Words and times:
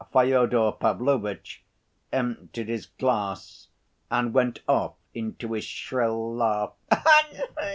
Fyodor 0.11 0.71
Pavlovitch 0.71 1.63
emptied 2.11 2.67
his 2.69 2.87
glass 2.87 3.67
and 4.09 4.33
went 4.33 4.61
off 4.67 4.95
into 5.13 5.53
his 5.53 5.63
shrill 5.65 6.33
laugh. 6.35 6.73